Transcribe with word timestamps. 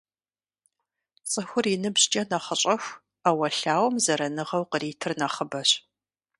ЦӀыхур 1.31 1.65
и 1.73 1.75
ныбжькӀэ 1.81 2.23
нэхъыщӀэху, 2.29 2.99
Ӏэуэлъауэм 3.23 3.95
зэраныгъэу 4.03 4.69
къритыр 4.71 5.11
нэхъыбэщ. 5.19 5.69